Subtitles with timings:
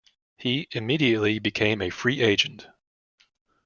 [0.35, 2.65] He immediately became a free agent.